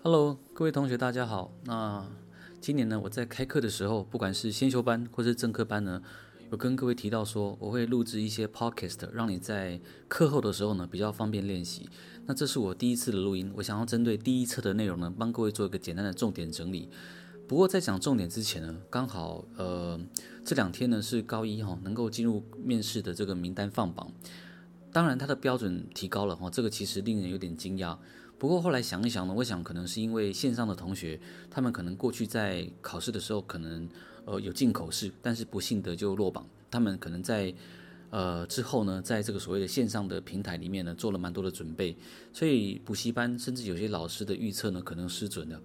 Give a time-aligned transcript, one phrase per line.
[0.00, 1.52] Hello，各位同学，大家好。
[1.64, 2.06] 那
[2.60, 6.00] 今年呢，我在开课的时候，不管是先修班或是正课班呢，
[6.52, 11.90] 有跟各位提到说，我会录制一些 Podcast，让你在课后的时候呢比较方便练习。
[12.26, 16.88] 那这是我第一次的录音，我想要针对第一册的内容呢，帮各位做一个简单的重点整理。
[17.48, 20.00] 不过在讲重点之前呢，刚好呃
[20.44, 24.12] 这两天呢是高一哈、能够进入面试的这个名单放榜，
[24.92, 27.98] 当然它的标准提高了哈、这个其实令人有点惊讶。
[28.38, 31.18] 不过后来想一想呢，我想可能是因为线上的同学，
[31.50, 33.88] 他们可能过去在考试的时候可能
[34.24, 36.46] 呃有进口试，但是不幸的就落榜。
[36.70, 37.52] 他们可能在
[38.10, 41.96] 呃之后呢，在这个所谓的线上的平台里面呢，做了蛮多的准备，
[42.32, 45.60] 所以补习班甚至有些老师的预测呢可能失准了。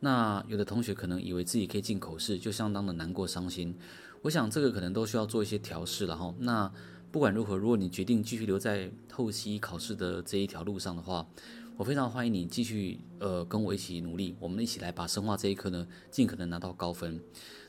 [0.00, 3.76] 那有的同学可能以为自己可以进口试，就相当的难过伤心。
[4.22, 6.34] 我想这个可能都需要做一些调试了哈。
[6.40, 6.72] 那
[7.10, 11.26] 不管如何，如果你决定继续留在后期考试的这一条路上的话，
[11.78, 17.20] 我非常欢迎你继续呃跟我一起努力，我们一起来把生化这一科呢尽可能拿到高分。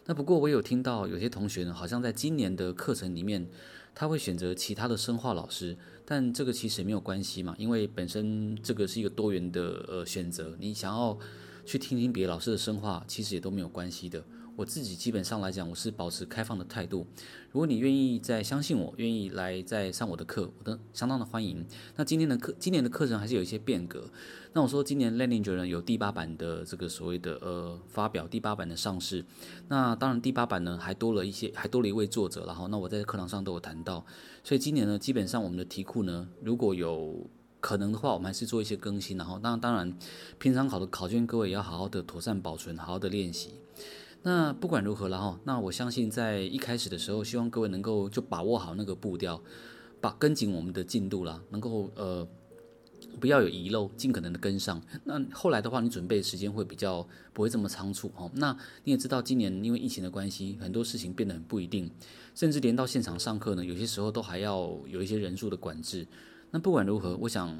[0.08, 3.48] 那不过我有听到有些同学呢，好像在今年的课程里面，
[3.94, 11.16] 他会选择其他的生化老师，但这个其实也没有关系嘛，因为本身这个是一个多元的呃选择，你想要
[11.64, 14.24] 去听听别的老师的生化，其实也都没有关系的。
[14.60, 17.08] 我自己基本上来讲，我是保持开放的态度。
[17.50, 21.66] 如果你愿意再相信我，愿意来再上我的课，我都相当的欢迎。
[21.96, 24.12] 那今天的课，今年的课程还是有一些变革。
[24.52, 29.24] 那我说，今年 Learning 呢有第八版的这个所谓的呃发表，第八版的上市。
[29.70, 32.44] 那当然第八版呢还多了一些，还多了一位作者。
[32.46, 34.06] 然后那我在课堂上都有谈到。
[34.44, 37.26] 所以今年呢，基本上我们的题库呢，如果有
[37.62, 39.18] 可能的话，我们还是做一些更新。
[39.18, 39.98] 然后当当然，
[40.38, 43.52] 平常考的考卷各位也要好好的妥善保存，好好的练习。
[44.22, 49.42] 那不管如何了哈，那我相信在一开始的时候，希望各位能够就把握好那个步调，
[50.02, 52.28] 把跟紧我们的进度啦，能够呃
[53.20, 54.82] 不要有遗漏，尽可能的跟上。
[55.06, 58.30] 那后来的话，你准备的时间会比较不会这么仓促哈。
[58.34, 61.90] 那你也知道，今年因为疫情的关系，很多事情变得很不一定，
[62.36, 66.06] 甚至连到现场上课呢，有些时候都还要有一些人数的管制。
[66.52, 67.58] 那不管如何，我想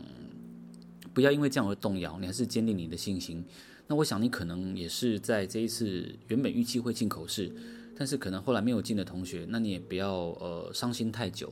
[1.14, 3.46] 不要因为这样而动摇，你还是坚定你的信心。
[3.92, 7.52] 那我想你可能也是在这一次原本预期会进口试，
[7.98, 11.52] 但是可能后来没有进的同学，那你也不要呃伤心太久。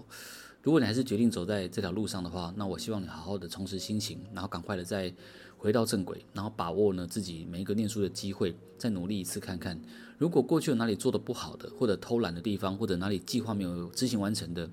[0.61, 5.11] 如果你还是决定走在这条路上的话，那我希望你好好的重拾心情，然后赶快的再
[5.57, 9.81] 回到正轨，然后把握呢自己每一个念书的机会，再努力一次看看。
[10.19, 14.69] 如果过去有哪里做得不好的，或者偷懒的地方，或者哪里计划没有执行完成的，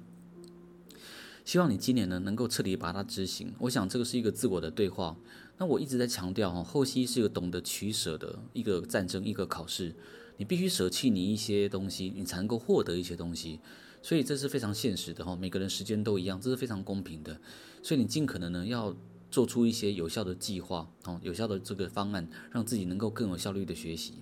[1.44, 3.52] 希望你今年呢能够彻底把它执行。
[3.58, 5.16] 我想这个是一个自我的对话。
[5.56, 9.94] 那我一直在强调哈，后期是一个懂得取舍的一个战争，一个考试，
[10.36, 13.60] 你必须舍弃你一些东西，你才能够获得一些东西，
[14.02, 15.36] 所以这是非常现实的哈。
[15.36, 17.40] 每个人时间都一样，这是非常公平的，
[17.84, 18.96] 所以你尽可能呢要
[19.30, 24.14] 做出一些有效的计划哦，有效的这个方案，让自己能够更有效率的学习。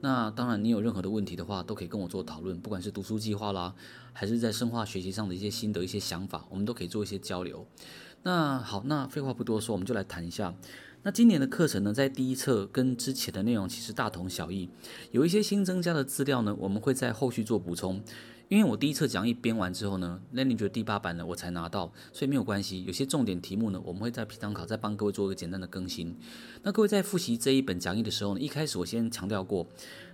[0.00, 3.74] 那当然，你有任何的问题的话，都可以跟我做讨论，不管是读书计划啦，
[4.12, 7.66] 还是在深化学习上的一些心得、一些想法，我们都可以做一些交流。
[8.22, 10.54] 那好，那废话不多说，我们就来谈一下。
[11.02, 14.68] 那今年的课程呢，在第一册跟之前的内容其实大同小异，
[15.10, 18.02] 有一些新增加的资料呢，我们会在后续做补充。
[18.48, 22.84] 因为我第一册讲义编完之后呢，Learning 第八版呢我才拿到，所以没有关系。
[22.84, 26.16] 有些重点题目呢，我们会在平常考再帮各位做一个简单的更新。
[26.62, 29.66] 那各位在复习这一本讲义的时候呢，一开始我先强调过，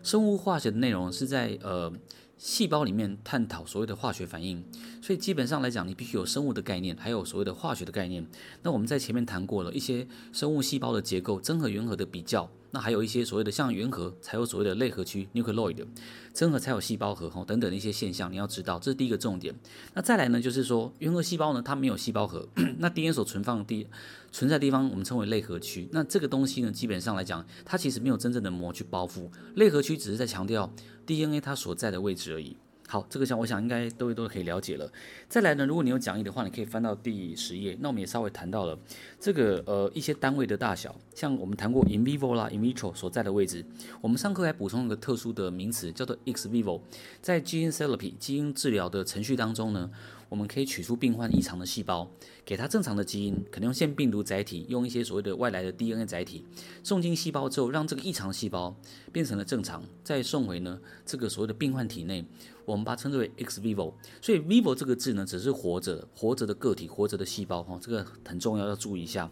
[0.03, 1.93] 生物化学的内容是在呃。
[2.37, 4.63] 细胞里面探讨所谓的化学反应，
[5.01, 8.27] 所以基本上来讲，你必须有生物的概念，还有所谓的化学的概念。
[8.63, 12.51] 那我们在前面谈过了一些生物细胞的结构，真核原核的比较。
[12.75, 15.87] 那还有一些所谓的像原核才有所谓的内核区 （nucleoid），
[16.35, 19.55] 真核才有细胞核哈等等的一些现象，你要知道，这是第一个重点。
[19.95, 22.49] 那再来呢，就是说原核细胞呢，它没有细胞核，
[22.79, 23.87] 那 DNA 所存放的地
[24.33, 25.89] 存在的地方，我们称为内核区。
[25.93, 30.69] 那这个东西呢，基本上来讲，它其实没有真正的膜去包覆，内核区只是在强调
[31.07, 32.57] DNA 它所在的位置而已。
[32.87, 34.91] 好，这个像我想应该都都可以了解了。
[35.29, 37.77] 再来呢，如果你有讲义的话，你可以翻到第十页。
[37.81, 38.79] 那我们也稍微谈到了
[39.19, 43.65] 这个呃一些单位的大小，像我们谈过 in vivo 啦，in vitro 所在的位置。
[44.01, 46.81] 我们上课还补充一个特殊的名词，叫做 ex vivo。
[47.23, 49.91] 在基因 therapy 基因治疗的程序当中呢，
[50.29, 52.09] 我们可以取出病患异常的细胞，
[52.45, 56.45] 给它正常的基因，可能用腺病毒载体，用一些所谓的外来的 DNA 载体
[56.83, 58.77] 送进细胞之后，让这个异常细胞
[59.11, 62.25] 变成了正常，再送回呢这个所谓的病患体内，
[62.65, 63.93] 我们把它称之为 X vivo，。
[64.21, 69.31] 所以 vivo 这个字呢，只是活着、活着的个体、活着的细胞哈，这个很重要，要注意一下。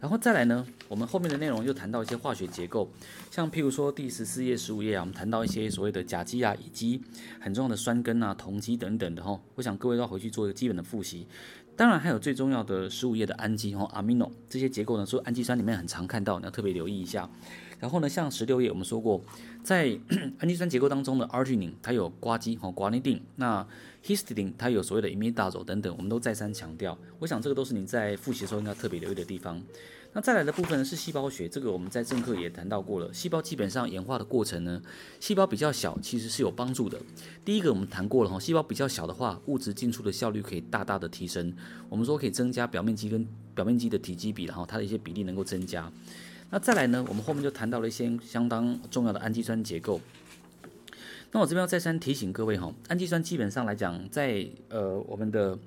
[0.00, 2.88] 然后再来呢，我们后面的内容又谈到一些化学结构，
[3.32, 7.02] 像譬如说第十四页、十五页啊，我们谈到一些所谓的甲基啊、乙基
[7.40, 9.40] 很重要的酸根啊、酮基等等的哈。
[9.56, 11.26] 我想各位都要回去做一个基本的复习。
[11.74, 17.28] 当然还有最重要的十五页的氨基和 amino 这些结构呢，说氨基酸里面很常看到，你要特别留意一下。
[17.78, 19.22] 然后呢，像十六页我们说过，
[19.62, 19.98] 在
[20.38, 23.66] 氨基酸结构当中的 arginine 它有呱基和瓜尼丁那
[24.04, 26.98] histidine 它有所谓的 imidazole 等等，我们都再三强调。
[27.18, 29.62] 我想这个都是你在复习的时候应该特别留意的地方。
[30.14, 33.12] 那再来的部分呢是细胞学，这个我们在正课也谈到过了。
[33.12, 34.80] 细胞基本上演化的过程呢，
[35.20, 36.98] 细胞比较小其实是有帮助的。
[37.44, 41.54] 第一个我们谈过了哈，细胞比较小的话，物质进出的效率可以大大的提升。
[41.90, 43.24] 我们说可以增加表面积跟
[43.54, 45.92] 表面积的体积比，然后它的一些比例能够增加。
[46.50, 50.00] 那再来呢，我们后面就谈到了一些相当重要的氨基酸结构。
[51.30, 55.58] 那我这边要再三提醒各位哈，氨基酸基本上来讲，在呃我们的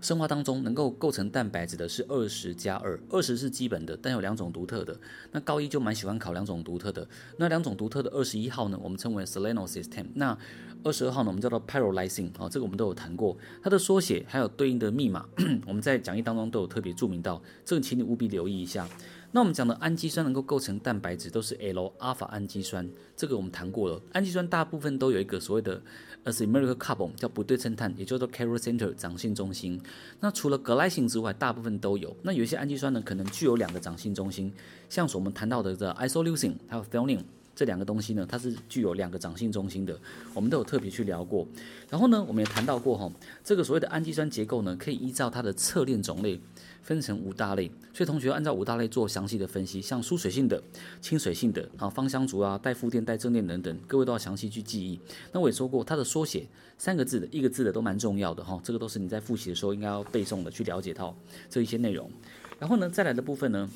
[0.00, 4.96] 生化当中能够构成蛋白质的是二十加二，二十是基本的，但有两种独特的。
[5.32, 7.04] 那高一就蛮喜欢考两种独特的，
[7.36, 10.06] 那两种独特的二十一号呢，我们称为 Selenosystem。
[10.14, 10.38] 那
[10.84, 15.26] 二十二号呢，我们叫做 Pyrrolysine 啊，这个我们都有谈过，它的缩写还有对应的密码，
[15.66, 18.88] 我们在讲义当中都有特别注明到，这个请你务必留意一下。
[19.30, 24.00] 那我们讲的氨基酸能够构成蛋白质，都是 L 阿法氨基酸，这个我们谈过了。
[24.12, 25.80] 氨基酸大部分都有一个所谓的
[26.24, 29.78] asymmetric carbon，叫不对称碳，也叫做 chiral center 长性中心。
[30.20, 32.16] 那除了 glycine 之外，大部分都有。
[32.22, 34.50] 那有一些氨基酸呢，可能具有两个长性中心，
[34.88, 37.24] 像是我们谈到的这 isoleucine 还有 t h e o n i n e
[37.58, 39.98] 这两个东西呢，它是具有两个长性中心的，
[40.32, 41.44] 我们都有特别去聊过。
[41.90, 43.10] 然后呢，我们也谈到过哈，
[43.42, 46.40] 这个所谓的氨基酸结构呢，可以依照它的侧链种类。
[46.80, 50.62] 分成五大类，所以同学按照五大类做详细的分析，像疏水性的、
[51.02, 54.98] 亲水性的啊、芳香族啊、带负电、带正电等等，各位都要详细去记忆。
[55.30, 56.46] 那我也说过，它的缩写
[56.78, 61.14] 三个字的、一个字的都蛮重要的哈，这个都是你在复习的时候应该要背诵的，去了解到
[61.50, 62.10] 这一些内容。
[62.58, 63.68] 然后呢，再来的部分呢，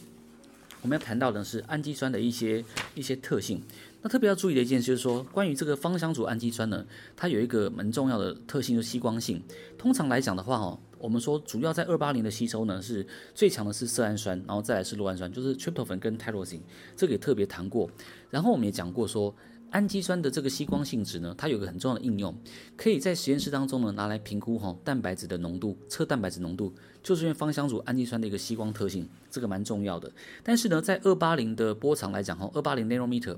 [0.82, 2.62] 我们要谈到的是氨基酸的一些
[2.94, 3.62] 一些特性。
[4.02, 6.84] 那特别要注意的一件事就是说，关于这个芳香族氨基酸呢，
[7.16, 9.40] 它有一个蛮重要的特性，就是吸光性。
[9.78, 10.78] 通常来讲的话，哦。
[10.98, 16.60] 我们说，主要在二八零的吸收呢，是最强的是色氨酸，然后再来是酪氨酸，就是 tryptophan 跟 tyrosine，
[16.96, 17.90] 这个也特别谈过。
[18.30, 19.34] 然后我们也讲过说，
[19.70, 22.32] 氨基酸的这个吸光性质呢，它有个很重要的应用，
[22.76, 30.10] 可以在实验室当中呢拿来评估哈蛋白质的浓度，测蛋白质浓度，就是因为芳香族氨基酸的一个吸光特性，这个蛮重要的。
[30.42, 33.36] 但是呢，在二八零的波长来讲哈，二八零 nanometer。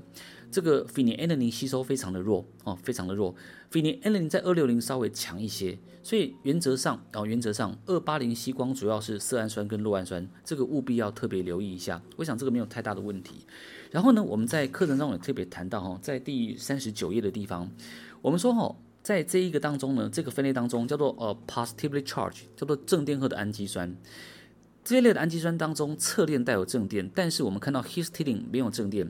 [0.51, 3.35] 这个 phenylalanine 吸收非常的弱哦，非常的弱。
[3.71, 12.01] phenylalanine 在二六零稍微强一些，所以原则上哦，原则上二八零吸光主要是色氨酸跟酪氨酸，这个务必要特别留意一下。
[12.15, 13.45] 我想这个没有太大的问题。
[13.91, 17.69] 然后呢，我们在课程中也特别谈到哈，在第三十九页的地方，
[18.21, 18.73] 我们说哈，
[19.05, 23.95] 在这一个当中呢，这个分类当中叫做呃 positively charged，叫做正电荷的氨基酸。
[24.83, 29.07] 这一类的氨基酸当中，侧链带有正电，但是我们看到 histidine 没有正电。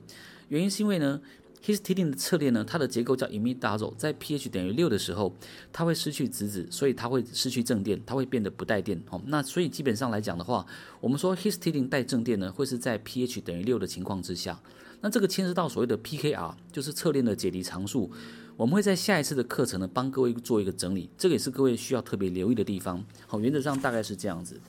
[0.50, 1.22] 原因是因为呢
[1.64, 5.34] ，histidine 的侧链呢，它的结构叫 imidazole，在 pH 等于六的时候，
[5.72, 9.02] 它会失去质子，所以它会失去正电，它会变得不带电。
[9.12, 10.66] 哦，那所以基本上来讲的话，
[11.00, 14.60] 我们说 histidine 带正电呢，会是在 pH 等于六的情况之下。
[15.00, 18.12] 那这个牵涉到所谓的 pKr，就是侧链的解离常数。
[18.58, 23.04] 我们会在下一次的课程呢，帮各位做一个整理，这个也是各位需要特别留意的地方。
[23.28, 24.60] 好，原则上大概是这样子。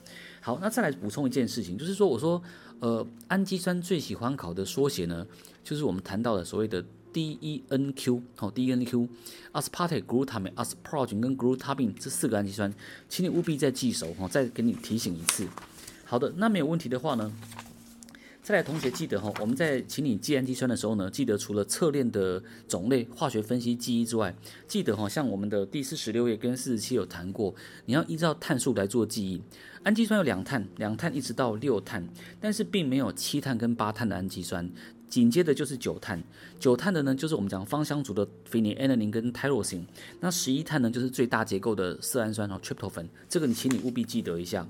[0.41, 2.41] 好，那再来补充一件事情，就是说我说。
[2.79, 5.25] 呃，氨基酸最喜欢考的缩写呢，
[5.63, 12.71] 就是我们谈到的所谓的 DENQ，好，DENQ，aspartate、glutamate、asparagine 跟 glutamine 这四个氨基酸，
[13.09, 15.47] 请你务必再记熟，哈，再给你提醒一次。
[16.05, 17.33] 好的，那没有问题的话呢，
[18.47, 24.33] 再来同学记得哈，我们在请你记氨基酸的时候呢，记得除了侧链的种类、化学分析记忆之外，
[24.65, 29.41] 记得哈，像我们的第四十六页跟四十七有谈过，你要依照碳数来做记忆。
[29.83, 32.07] 氨基酸有两碳，两碳一直到六碳，
[32.39, 34.71] 但是并没有七碳跟八碳的氨基酸。
[35.09, 36.21] 紧接着就是九碳，
[36.57, 39.83] 九碳的呢就是我们讲芳香族的 phenylalanine 跟 tyrosine。
[40.21, 43.07] 那十一碳呢就是最大结构的色氨酸和 tryptophan。
[43.27, 44.65] 这个你请你务必记得一下。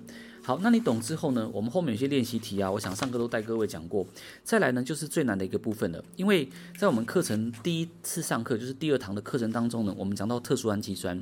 [0.47, 4.07] 好，那你懂之后呢，我们后面有些练习题啊，我想上课都带各位讲过。
[4.45, 11.21] 再来呢就是最难的一个部分了，因为在我们课程第一次上课就是第二堂的课程当中呢，我们讲到特殊氨基酸。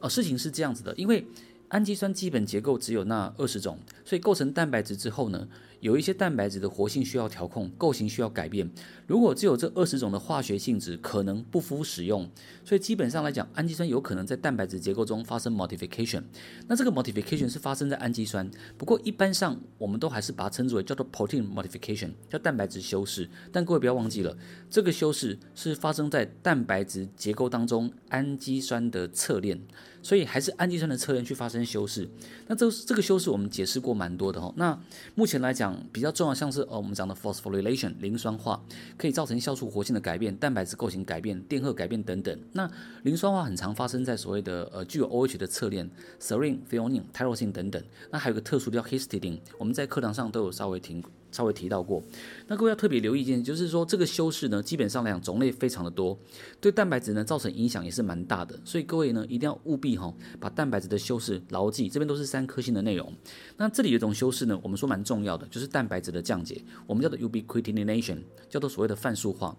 [0.00, 1.24] 呃，事情是这样子的，因为
[1.68, 5.46] 氨基酸基本结构只有那二十种，所以构成蛋白质之后呢，
[5.80, 8.68] 有一些蛋白质的活性需要调控，构型需要改变。
[9.06, 12.28] 如果只有这二十种的化学性质，可能不敷使用。
[12.64, 16.22] 所以基本上来讲，氨基酸有可能在蛋白质结构中发生 modification。
[16.66, 23.28] 那这个 modification 是发生在氨基酸，不过一般上我们都还是把它称之为叫做 protein modification，叫蛋白质修饰。
[23.52, 24.36] 但各位不要忘记了，
[24.68, 29.60] 这个修饰是发生在蛋白质结构当中氨基酸的侧链，
[30.02, 32.08] 所以还是氨基酸的侧链去发生修饰。
[32.48, 34.52] 那这这个修饰我们解释过蛮多的哈。
[34.56, 34.76] 那
[35.14, 35.65] 目前来讲。
[35.92, 38.60] 比较重要，像是呃我们讲的 phosphorylation 磷酸化，
[38.98, 42.38] 可以造成酵素活性的改变、蛋白质构型改变、电荷改变等等。
[42.52, 42.70] 那
[43.04, 45.88] 磷酸化很常发生在所谓的呃具有 OH 的侧链
[46.20, 47.82] ，serine、threonine、tyrosine 等等。
[48.10, 51.02] 那还有个特殊叫 histidine，我们在课堂上都有稍微听。
[51.36, 52.02] 稍微提到过，
[52.46, 56.18] 那各位要特别留意一件，就是说这个修饰呢，基本上来讲种类非常的多，
[56.62, 63.12] 对蛋白质呢造成影响也是蛮大的，所以各位呢一定要务必哈、把蛋白质的修饰牢记，这边都是三颗星的内容。
[63.58, 69.54] 那这里有一种修饰呢，我们说蛮重要的，就是蛋白质的降解，我们叫做 ubiquitination，叫做所谓的泛素化。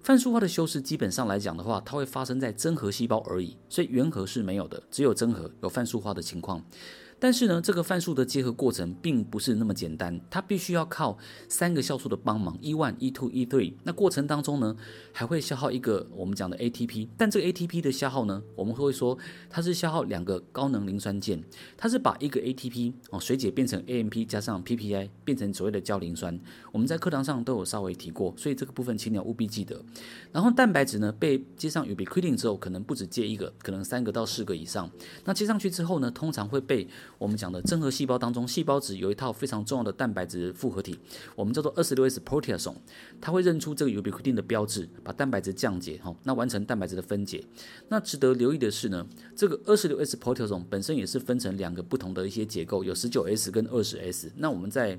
[0.00, 6.60] 泛素化的修饰基本上来讲的话，它会发生在真核细胞而已，所以原核是没有的，只有真核有泛素化的情况。
[7.22, 11.16] 但是呢，这个泛素的结合过程并不是那么简单，它必须要靠
[11.48, 13.74] 三个酵素的帮忙，E1、E2、E3。
[13.84, 14.76] 那过程当中呢，
[15.12, 17.06] 还会消耗一个我们讲的 ATP。
[17.16, 19.16] 但这个 ATP 的消耗呢，我们会说
[19.48, 21.40] 它是消耗两个高能磷酸键，
[21.76, 26.36] 它是把一个 ATP 哦水解变成 AMP 加上 PPI 变成所谓的焦磷酸。
[26.72, 29.80] 我们在课堂上都有稍微提过，所以这个部分请你要务必记得。
[30.32, 34.90] 然后蛋白质呢被接上 ubiquitin 之后，可能不止接一个，可能三个到四个以上。
[35.24, 36.88] 那接上去之后呢，通常会被
[37.22, 40.98] 我们讲的真核细胞当中，细胞质有一套非常重要的蛋白质复合体，
[41.36, 42.74] 我们叫做二十六 S proteasome，
[43.20, 47.44] 它会认出这个 ubiquitin 的标志，把蛋白质降解，哈，那完成蛋白质的分解。
[47.88, 54.32] 那值得留意的是呢，这个二十六 S proteasome 本身也是分成两个不同的一些结构，有十九 S 跟二十 S。
[54.34, 54.98] 那我们在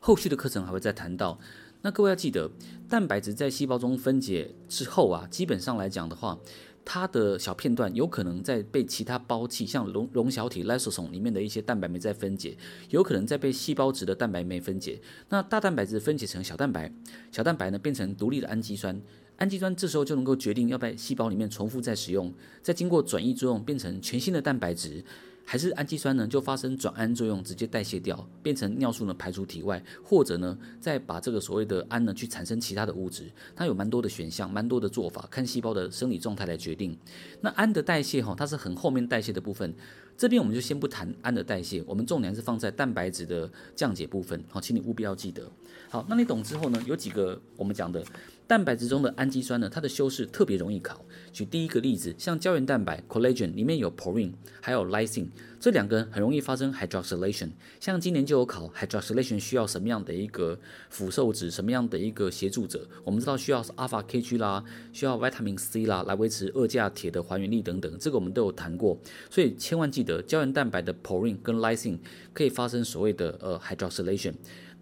[0.00, 1.38] 后续的课程还会再谈到。
[1.82, 2.50] 那各位要记得，
[2.88, 6.36] 蛋白质在细胞中分解之后啊，基本上来讲的话。
[6.84, 12.56] 它的小片段有可能在被其他胞器，像龙龙小体 lysosome 里面的一些蛋白酶在分解，
[12.90, 15.00] 有可能在被细胞质的蛋白酶分解。
[15.30, 16.92] 那大蛋白质分解成小蛋白，
[17.32, 19.00] 小蛋白呢变成独立的氨基酸，
[19.36, 25.02] 氨基酸这时候就能够决定要在细胞里面重复再使用，再经过转移作用变成全新的蛋白质。
[25.44, 36.96] 还是氨基酸呢，就发生转氨作用，直接代谢掉，变成尿素呢排出体外，或者呢再把这个所谓的氨呢去产生其他的物质，它有蛮多的选项，蛮多的做法，看细胞的生理状态来决定。
[37.40, 39.74] 那氨的代谢哈，它是很后面代谢的部分，
[40.16, 45.50] 这边我们就先不谈氨的代谢，我们重点是放在蛋白质的降解部分，好，请你务必要记得。
[45.90, 48.02] 好，那你懂之后呢，有几个我们讲的。
[48.46, 51.02] 蛋白质中的氨基酸呢，它的修饰特别容易考。
[51.32, 57.48] 举第一个例子，像胶原蛋白 （collagen） 里面有 purine，还有 lysine，这两个很容易发生 hydroxylation。
[57.80, 60.58] 像今年就有考 hydroxylation 需要什么样的一个
[60.90, 62.86] 辅受质，什么样的一个协助者？
[63.02, 68.98] 我们知道需要 alpha KG 啦，需要 vitamin C 啦，来维持二价铁的还原力等等，这个我们都有谈过。
[69.30, 71.98] 所以千万记得，胶原蛋白的 purine 跟 lysine
[72.34, 74.34] 可以发生所谓的呃 hydroxylation。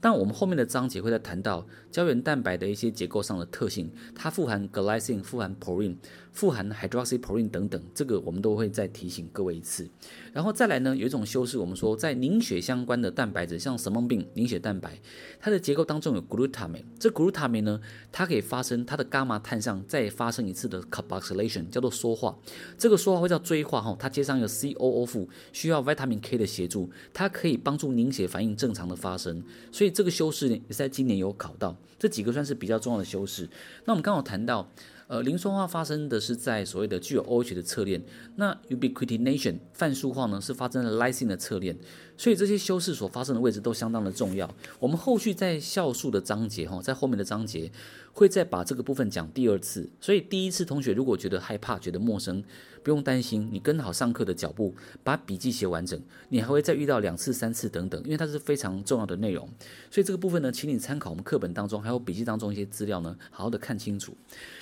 [0.02, 5.94] 但我们后面的章节会再谈到胶原蛋白的一些结构上的特性，它富含 glycine，富含 purine。
[6.32, 9.88] 富含 hydroxyproline 等等，这个我们都会再提醒各位一次。
[10.32, 14.98] 然后再来呢，有一种修饰，我们说在凝血相关的蛋白质，像什么病凝血蛋白，
[15.38, 16.84] 它的结构当中有 glutamine。
[16.98, 22.34] 这 glutamine 呢，它可以发生它的伽马碳上再发生一次的 carboxylation，叫做缩化。
[22.78, 29.44] 这个缩化会叫追化哈，它接上一个 COO 负，需要 vitamin K 的协助，它可以帮助凝血反应正常的发生。
[29.70, 33.46] 所以这个修饰呢，也是在今年有考到，这几个算是比较重要的修饰。
[33.84, 34.66] 那我们刚好谈到。
[35.12, 38.02] 呃，磷酸化发生的是在所谓的具有 OH 的侧链，
[38.36, 41.76] 那 ubiquitynation 泛素化呢是发生了 lysine 的侧链，
[42.16, 44.50] 所以这些修饰所发生的位置都相当的重要。
[44.78, 47.70] 我们后续在酵素的章节哈，在后面的章节
[48.14, 49.86] 会再把这个部分讲第二次。
[50.00, 52.42] 所以第一次同学如果觉得害怕、觉得陌生，
[52.82, 59.48] 不用担心，你跟好上课的脚步，把笔记写完整，你还会再遇到两次、三次等等，因为它是非常重要的内容。
[59.90, 64.16] 所以这个部分呢，请你参考我们课本当中还有笔记当中一些资料呢，好好的看清楚。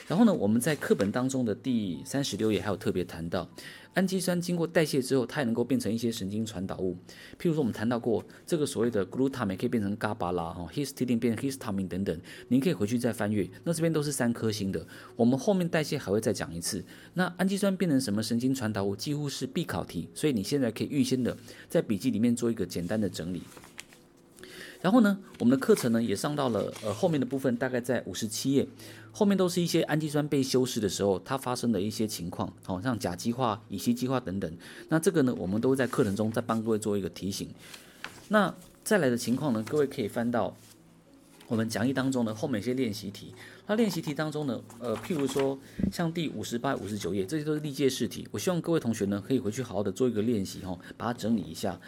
[0.06, 3.48] 然后呢，我们在课本当中的第三十六页还有特别谈到，
[3.94, 6.96] 氨基酸经过代谢之后，它也能够变成一些神经传导物。
[7.38, 13.48] 譬如说，我们谈到过这个所谓的 glutamine 可以变成伽巴拉，哈，histidine 变成 histamine 等等，您可以回去再翻阅。
[13.64, 16.84] 那这边都是三颗星的，我们后面代谢还会再讲一次。
[17.14, 21.36] 那氨基酸变成什么神经传导物，几乎是必考题，所以你现在可以预先的
[21.68, 23.42] 在笔记里面做一个简单的整理。
[24.80, 28.66] 然后呢，我们的课程呢也上到了呃后面的部分，大概在五十七页，
[29.12, 34.50] 后面都是一些氨基酸被修饰的时候它发生的一些情况，好、哦、像甲基化、乙烯基化等等。
[34.88, 37.48] 那这个呢，我们都会在课程中再帮各位做一个提醒。
[38.28, 40.56] 那再来的情况呢，各位可以翻到
[41.46, 43.34] 我们讲义当中的后面一些练习题。
[43.66, 45.58] 那练习题当中呢，呃，譬如说
[45.92, 48.26] 像第五十八、五十九页，这些都是历届试题。
[48.30, 51.78] 我希望各位同学呢可以回去好好的做一个练习哈、把它整理一下。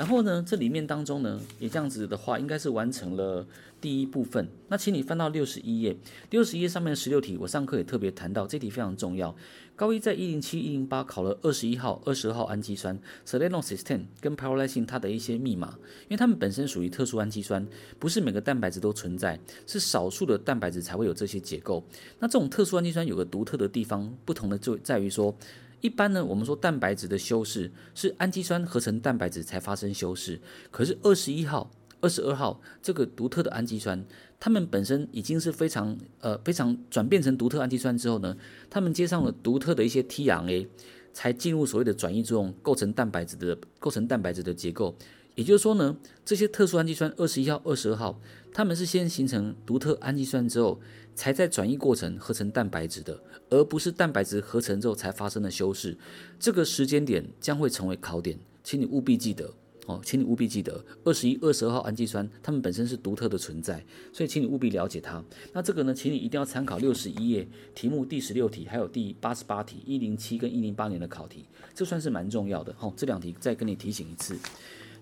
[0.00, 3.46] 然后呢，这里面当中呢，也这样子的话，应该是完成了
[3.82, 4.48] 第一部分。
[4.68, 5.94] 那请你翻到六十一页，
[6.30, 9.36] 六十一页上面的十六题，我上课也特别谈到，这题非常重要。
[9.76, 21.84] 高一在一零七、一零八考了二十一号、二十二号氨基酸，selenocysteine 跟 Pyrrolizine 它的一些密码，因为它们本身属于特殊氨基酸，不是每个蛋白质都存在，是少数的蛋白质才会有这些结构。
[22.20, 25.36] 那这种特殊氨基酸有个独特的地方，不同的就在于说。
[25.80, 31.70] 一般呢，我们说蛋白质的修饰是氨基酸合成蛋白质才发生修饰，可是二十一号、
[32.00, 34.04] 二十二号这个独特的氨基酸，
[34.38, 38.36] 它们本身已经是非常呃非常转变成独特氨基酸之后呢，
[38.68, 40.68] 它们接上了独特的一些 tRNA，
[41.12, 44.94] 才进入所谓的转移作用，构成蛋白质的构成蛋白质的结构。
[45.34, 48.20] 也就是说呢，这些特殊氨基酸二十一号、二十二号，
[48.52, 50.80] 它们是先形成独特氨基酸之后，
[51.14, 55.96] 才在转移过程合成蛋白质的，而不是蛋白质合成之后才发生的修饰。
[56.38, 59.52] 这个时间点将会成为考点，请你务必记得
[59.86, 65.22] 哦，请你务必记得二十一、二十二号氨基酸，它们本身是独特的存在，所以请你务必了解它。
[65.52, 72.74] 那这个呢，请你一定要参考六十一页题目第十六题，还有第八十八题一零七跟一零八年的考题，这算是蛮重要的。
[72.80, 74.36] 哦，这两题再跟你提醒一次。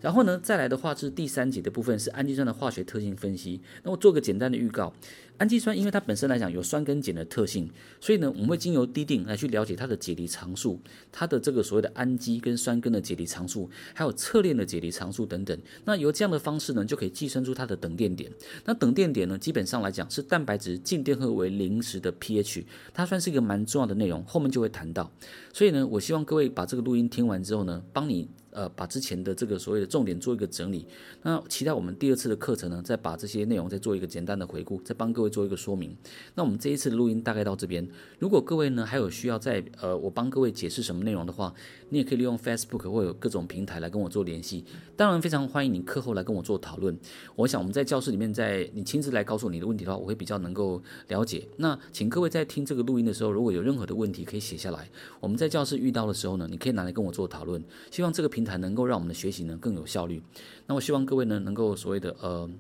[0.01, 3.61] 然后呢，再来的话是第三节的部分，是氨基酸的化学特性分析。
[3.83, 4.93] 那我做个简单的预告，
[5.39, 7.69] 氨基酸因为它本身来讲有酸跟碱的特性，
[8.01, 15.59] 所以呢，我们会经由滴定来去了解它的解离常数，它的这个所谓的氨基跟酸根的解离常数，还有侧链的解离常数等等。
[15.85, 18.31] 那由这样的方式呢，就可以计算出它的等电点。
[18.65, 22.65] 那等电点呢，基本上来讲是蛋白质净电荷为零时的 pH，
[22.95, 25.11] 它算是一个蛮重要的内容，后面就会谈到。
[25.53, 28.29] 所以呢，我希望各位把这个录音听完之后呢，帮你。
[28.59, 30.85] 呃，把之前的这个所谓的重点做一个整理。
[31.23, 35.97] 那期待我们第二次的课程呢，再把这些内容再做一个简单的回顾，再帮各位做一个说明。
[36.35, 37.89] 那我们这一次的录音大概到这边。
[38.19, 41.55] 如果各位呢还有需要在呃我帮各位解释什么内容的话，
[41.91, 44.65] 你也可以利用 Facebook 或有各种平台来跟我做联系。
[44.97, 46.99] 当然非常欢迎你课后来跟我做讨论。
[47.37, 51.47] 我想我们在教室里面，在你亲自来告诉你的问题的话，我会比较能够了解。
[51.59, 57.63] 那请各位在听这个录音的时候，如果有任何的问题可以写下来，我们在教室遇到的时候呢，你可以拿来跟我做讨论。
[57.93, 58.48] 希望这个平台。
[58.49, 60.23] 才能够让我们的学习呢更有效率。
[60.67, 62.51] 那我希望各位呢能够所谓的呃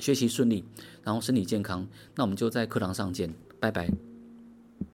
[0.00, 0.64] 学习顺利，
[1.02, 1.86] 然后身体健康。
[2.14, 4.13] 那我们就在课堂上见，拜拜。